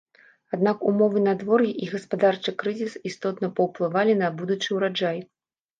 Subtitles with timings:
[0.55, 5.17] Аднак умовы надвор'я і гаспадарчы крызіс істотна паўплывалі на будучы ўраджай.